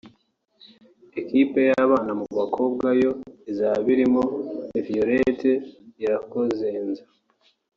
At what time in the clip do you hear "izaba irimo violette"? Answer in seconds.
3.51-5.51